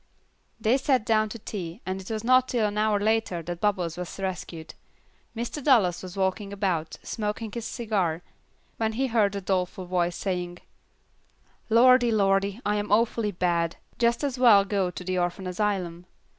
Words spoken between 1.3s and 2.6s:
tea, and it was not